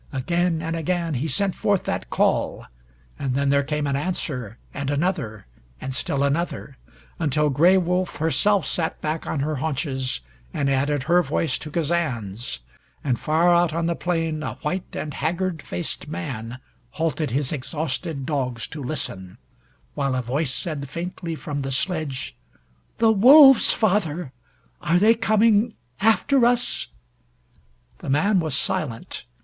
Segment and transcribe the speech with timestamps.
[0.11, 2.65] Again and again he sent forth that call,
[3.19, 5.45] and then there came an answer and another
[5.79, 6.75] and still another,
[7.19, 10.21] until Gray Wolf herself sat back on her haunches
[10.55, 12.61] and added her voice to Kazan's,
[13.03, 16.57] and far out on the plain a white and haggard faced man
[16.93, 19.37] halted his exhausted dogs to listen,
[19.93, 22.35] while a voice said faintly from the sledge:
[22.97, 24.31] "The wolves, father.
[24.81, 26.87] Are they coming after us?"
[27.99, 29.25] The man was silent.